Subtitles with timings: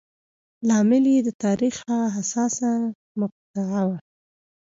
[0.67, 2.69] لامل یې د تاریخ هغه حساسه
[3.19, 3.97] مقطعه وه.